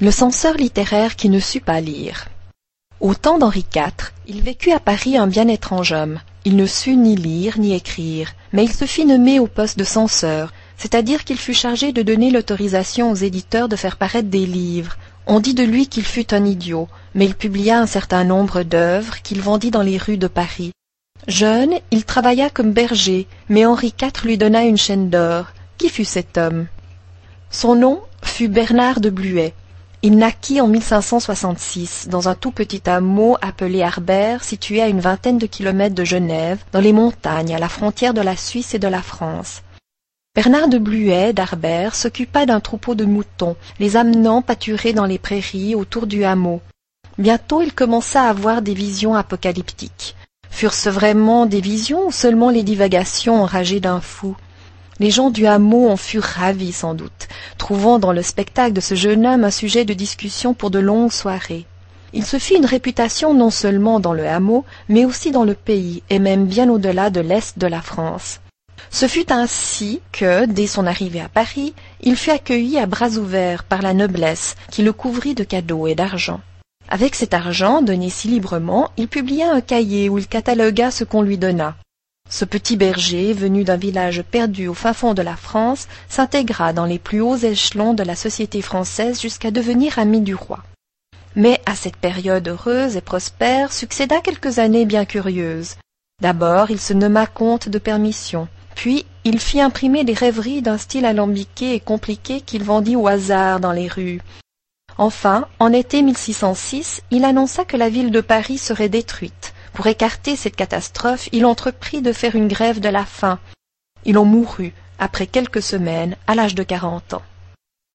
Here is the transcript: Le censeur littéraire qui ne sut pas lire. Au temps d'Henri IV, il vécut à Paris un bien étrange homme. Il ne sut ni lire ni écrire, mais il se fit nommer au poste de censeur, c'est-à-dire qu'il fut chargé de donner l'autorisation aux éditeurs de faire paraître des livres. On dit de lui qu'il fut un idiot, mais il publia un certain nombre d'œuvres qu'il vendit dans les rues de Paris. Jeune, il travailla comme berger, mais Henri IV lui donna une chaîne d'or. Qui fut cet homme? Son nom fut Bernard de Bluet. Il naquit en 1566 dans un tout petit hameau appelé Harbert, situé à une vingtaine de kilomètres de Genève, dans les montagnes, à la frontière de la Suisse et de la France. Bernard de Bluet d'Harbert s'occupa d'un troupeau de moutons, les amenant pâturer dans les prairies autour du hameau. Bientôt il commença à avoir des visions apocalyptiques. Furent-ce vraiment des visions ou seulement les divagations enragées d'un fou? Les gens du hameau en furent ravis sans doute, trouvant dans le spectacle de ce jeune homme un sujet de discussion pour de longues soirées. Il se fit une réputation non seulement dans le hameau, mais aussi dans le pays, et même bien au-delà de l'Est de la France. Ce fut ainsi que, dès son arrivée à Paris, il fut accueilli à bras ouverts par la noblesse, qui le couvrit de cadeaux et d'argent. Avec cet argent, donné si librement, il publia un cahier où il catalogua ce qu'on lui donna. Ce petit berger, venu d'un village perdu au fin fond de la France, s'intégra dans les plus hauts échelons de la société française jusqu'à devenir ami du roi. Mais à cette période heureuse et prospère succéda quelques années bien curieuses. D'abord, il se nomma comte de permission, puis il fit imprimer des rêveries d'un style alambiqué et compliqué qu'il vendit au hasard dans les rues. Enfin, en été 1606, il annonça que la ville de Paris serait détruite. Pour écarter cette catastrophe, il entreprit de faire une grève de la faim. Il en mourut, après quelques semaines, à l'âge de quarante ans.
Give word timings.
Le 0.00 0.12
censeur 0.12 0.54
littéraire 0.54 1.16
qui 1.16 1.28
ne 1.28 1.40
sut 1.40 1.60
pas 1.60 1.80
lire. 1.80 2.28
Au 3.00 3.16
temps 3.16 3.36
d'Henri 3.36 3.66
IV, 3.74 4.12
il 4.28 4.42
vécut 4.42 4.70
à 4.70 4.78
Paris 4.78 5.16
un 5.16 5.26
bien 5.26 5.48
étrange 5.48 5.90
homme. 5.90 6.20
Il 6.44 6.54
ne 6.54 6.66
sut 6.66 6.94
ni 6.94 7.16
lire 7.16 7.58
ni 7.58 7.74
écrire, 7.74 8.32
mais 8.52 8.62
il 8.62 8.72
se 8.72 8.84
fit 8.84 9.04
nommer 9.04 9.40
au 9.40 9.48
poste 9.48 9.76
de 9.76 9.82
censeur, 9.82 10.52
c'est-à-dire 10.76 11.24
qu'il 11.24 11.36
fut 11.36 11.52
chargé 11.52 11.90
de 11.90 12.02
donner 12.02 12.30
l'autorisation 12.30 13.10
aux 13.10 13.16
éditeurs 13.16 13.68
de 13.68 13.74
faire 13.74 13.96
paraître 13.96 14.28
des 14.28 14.46
livres. 14.46 14.96
On 15.26 15.40
dit 15.40 15.54
de 15.54 15.64
lui 15.64 15.88
qu'il 15.88 16.04
fut 16.04 16.32
un 16.32 16.44
idiot, 16.44 16.88
mais 17.16 17.26
il 17.26 17.34
publia 17.34 17.80
un 17.80 17.86
certain 17.86 18.22
nombre 18.22 18.62
d'œuvres 18.62 19.20
qu'il 19.22 19.40
vendit 19.40 19.72
dans 19.72 19.82
les 19.82 19.98
rues 19.98 20.16
de 20.16 20.28
Paris. 20.28 20.70
Jeune, 21.26 21.74
il 21.90 22.04
travailla 22.04 22.50
comme 22.50 22.72
berger, 22.72 23.26
mais 23.48 23.66
Henri 23.66 23.92
IV 24.00 24.24
lui 24.24 24.38
donna 24.38 24.62
une 24.62 24.78
chaîne 24.78 25.10
d'or. 25.10 25.46
Qui 25.76 25.88
fut 25.88 26.04
cet 26.04 26.38
homme? 26.38 26.68
Son 27.50 27.74
nom 27.74 28.00
fut 28.22 28.48
Bernard 28.48 29.00
de 29.00 29.10
Bluet. 29.10 29.54
Il 30.02 30.16
naquit 30.16 30.60
en 30.60 30.68
1566 30.68 32.06
dans 32.08 32.28
un 32.28 32.36
tout 32.36 32.52
petit 32.52 32.88
hameau 32.88 33.36
appelé 33.40 33.82
Harbert, 33.82 34.44
situé 34.44 34.80
à 34.80 34.86
une 34.86 35.00
vingtaine 35.00 35.38
de 35.38 35.46
kilomètres 35.46 35.96
de 35.96 36.04
Genève, 36.04 36.62
dans 36.70 36.78
les 36.78 36.92
montagnes, 36.92 37.52
à 37.52 37.58
la 37.58 37.68
frontière 37.68 38.14
de 38.14 38.20
la 38.20 38.36
Suisse 38.36 38.74
et 38.74 38.78
de 38.78 38.86
la 38.86 39.02
France. 39.02 39.62
Bernard 40.36 40.68
de 40.68 40.78
Bluet 40.78 41.32
d'Harbert 41.32 41.96
s'occupa 41.96 42.46
d'un 42.46 42.60
troupeau 42.60 42.94
de 42.94 43.04
moutons, 43.04 43.56
les 43.80 43.96
amenant 43.96 44.40
pâturer 44.40 44.92
dans 44.92 45.06
les 45.06 45.18
prairies 45.18 45.74
autour 45.74 46.06
du 46.06 46.22
hameau. 46.22 46.60
Bientôt 47.18 47.60
il 47.60 47.74
commença 47.74 48.22
à 48.22 48.28
avoir 48.28 48.62
des 48.62 48.74
visions 48.74 49.16
apocalyptiques. 49.16 50.14
Furent-ce 50.48 50.90
vraiment 50.90 51.44
des 51.44 51.60
visions 51.60 52.06
ou 52.06 52.12
seulement 52.12 52.50
les 52.50 52.62
divagations 52.62 53.42
enragées 53.42 53.80
d'un 53.80 54.00
fou? 54.00 54.36
Les 55.00 55.10
gens 55.10 55.30
du 55.30 55.46
hameau 55.46 55.88
en 55.88 55.96
furent 55.96 56.24
ravis 56.24 56.72
sans 56.72 56.94
doute, 56.94 57.28
trouvant 57.56 57.98
dans 57.98 58.12
le 58.12 58.22
spectacle 58.22 58.72
de 58.72 58.80
ce 58.80 58.96
jeune 58.96 59.26
homme 59.26 59.44
un 59.44 59.50
sujet 59.50 59.84
de 59.84 59.94
discussion 59.94 60.54
pour 60.54 60.70
de 60.70 60.80
longues 60.80 61.12
soirées. 61.12 61.66
Il 62.12 62.24
se 62.24 62.38
fit 62.38 62.56
une 62.56 62.66
réputation 62.66 63.32
non 63.32 63.50
seulement 63.50 64.00
dans 64.00 64.12
le 64.12 64.26
hameau, 64.26 64.64
mais 64.88 65.04
aussi 65.04 65.30
dans 65.30 65.44
le 65.44 65.54
pays, 65.54 66.02
et 66.10 66.18
même 66.18 66.46
bien 66.46 66.68
au-delà 66.68 67.10
de 67.10 67.20
l'Est 67.20 67.58
de 67.58 67.66
la 67.66 67.82
France. 67.82 68.40
Ce 68.90 69.06
fut 69.06 69.30
ainsi 69.30 70.00
que, 70.12 70.46
dès 70.46 70.66
son 70.66 70.86
arrivée 70.86 71.20
à 71.20 71.28
Paris, 71.28 71.74
il 72.00 72.16
fut 72.16 72.30
accueilli 72.30 72.78
à 72.78 72.86
bras 72.86 73.10
ouverts 73.10 73.64
par 73.64 73.82
la 73.82 73.94
noblesse, 73.94 74.56
qui 74.70 74.82
le 74.82 74.92
couvrit 74.92 75.34
de 75.34 75.44
cadeaux 75.44 75.86
et 75.86 75.94
d'argent. 75.94 76.40
Avec 76.88 77.14
cet 77.14 77.34
argent, 77.34 77.82
donné 77.82 78.08
si 78.08 78.28
librement, 78.28 78.90
il 78.96 79.08
publia 79.08 79.52
un 79.52 79.60
cahier 79.60 80.08
où 80.08 80.18
il 80.18 80.26
catalogua 80.26 80.90
ce 80.90 81.04
qu'on 81.04 81.22
lui 81.22 81.36
donna. 81.36 81.76
Ce 82.30 82.44
petit 82.44 82.76
berger, 82.76 83.32
venu 83.32 83.64
d'un 83.64 83.76
village 83.76 84.22
perdu 84.22 84.68
au 84.68 84.74
fin 84.74 84.92
fond 84.92 85.14
de 85.14 85.22
la 85.22 85.36
France, 85.36 85.88
s'intégra 86.08 86.72
dans 86.72 86.84
les 86.84 86.98
plus 86.98 87.22
hauts 87.22 87.36
échelons 87.36 87.94
de 87.94 88.02
la 88.02 88.14
société 88.14 88.60
française 88.60 89.20
jusqu'à 89.20 89.50
devenir 89.50 89.98
ami 89.98 90.20
du 90.20 90.34
roi. 90.34 90.62
Mais 91.36 91.60
à 91.64 91.74
cette 91.74 91.96
période 91.96 92.48
heureuse 92.48 92.96
et 92.96 93.00
prospère 93.00 93.72
succéda 93.72 94.20
quelques 94.20 94.58
années 94.58 94.84
bien 94.84 95.06
curieuses. 95.06 95.76
D'abord, 96.20 96.70
il 96.70 96.80
se 96.80 96.92
nomma 96.92 97.26
comte 97.26 97.68
de 97.68 97.78
permission, 97.78 98.48
puis 98.74 99.06
il 99.24 99.40
fit 99.40 99.60
imprimer 99.60 100.04
des 100.04 100.14
rêveries 100.14 100.62
d'un 100.62 100.78
style 100.78 101.06
alambiqué 101.06 101.74
et 101.74 101.80
compliqué 101.80 102.40
qu'il 102.40 102.64
vendit 102.64 102.96
au 102.96 103.06
hasard 103.06 103.60
dans 103.60 103.72
les 103.72 103.88
rues. 103.88 104.20
Enfin, 104.98 105.46
en 105.60 105.72
été 105.72 106.02
1606, 106.02 107.02
il 107.10 107.24
annonça 107.24 107.64
que 107.64 107.76
la 107.76 107.88
ville 107.88 108.10
de 108.10 108.20
Paris 108.20 108.58
serait 108.58 108.88
détruite. 108.88 109.47
Pour 109.78 109.86
écarter 109.86 110.34
cette 110.34 110.56
catastrophe, 110.56 111.28
il 111.30 111.46
entreprit 111.46 112.02
de 112.02 112.12
faire 112.12 112.34
une 112.34 112.48
grève 112.48 112.80
de 112.80 112.88
la 112.88 113.04
faim. 113.04 113.38
Il 114.04 114.18
en 114.18 114.24
mourut, 114.24 114.72
après 114.98 115.28
quelques 115.28 115.62
semaines, 115.62 116.16
à 116.26 116.34
l'âge 116.34 116.56
de 116.56 116.64
quarante 116.64 117.14
ans. 117.14 117.22